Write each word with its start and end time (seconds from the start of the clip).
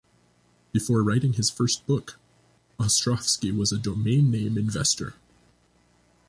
Before 0.71 1.03
writing 1.03 1.33
his 1.33 1.51
first 1.51 1.85
book, 1.85 2.17
Ostrofsky 2.79 3.55
was 3.55 3.71
a 3.71 3.77
domain 3.77 4.31
name 4.31 4.57
investor. 4.57 5.13